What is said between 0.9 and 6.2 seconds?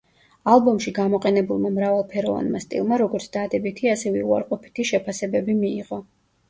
გამოყენებულმა მრავალფეროვანმა სტილმა როგორც დადებითი, ასევე უარყოფითი შეფასებები მიიღო.